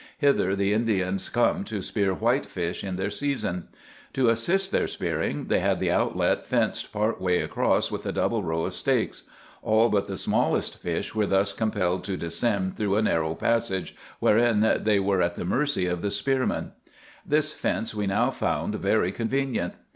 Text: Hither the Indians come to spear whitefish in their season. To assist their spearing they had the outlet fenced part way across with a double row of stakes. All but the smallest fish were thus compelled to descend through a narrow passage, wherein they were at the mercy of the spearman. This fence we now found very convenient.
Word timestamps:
Hither 0.17 0.55
the 0.55 0.73
Indians 0.73 1.29
come 1.29 1.63
to 1.65 1.79
spear 1.83 2.11
whitefish 2.15 2.83
in 2.83 2.95
their 2.95 3.11
season. 3.11 3.67
To 4.13 4.29
assist 4.29 4.71
their 4.71 4.87
spearing 4.87 5.45
they 5.45 5.59
had 5.59 5.79
the 5.79 5.91
outlet 5.91 6.47
fenced 6.47 6.91
part 6.91 7.21
way 7.21 7.39
across 7.41 7.91
with 7.91 8.07
a 8.07 8.11
double 8.11 8.41
row 8.41 8.65
of 8.65 8.73
stakes. 8.73 9.21
All 9.61 9.89
but 9.89 10.07
the 10.07 10.17
smallest 10.17 10.79
fish 10.79 11.13
were 11.13 11.27
thus 11.27 11.53
compelled 11.53 12.03
to 12.05 12.17
descend 12.17 12.77
through 12.77 12.95
a 12.95 13.03
narrow 13.03 13.35
passage, 13.35 13.95
wherein 14.19 14.61
they 14.83 14.99
were 14.99 15.21
at 15.21 15.35
the 15.35 15.45
mercy 15.45 15.85
of 15.85 16.01
the 16.01 16.09
spearman. 16.09 16.71
This 17.23 17.51
fence 17.53 17.93
we 17.93 18.07
now 18.07 18.31
found 18.31 18.73
very 18.77 19.11
convenient. 19.11 19.75